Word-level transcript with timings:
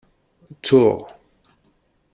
Ttuɣ. 0.53 0.99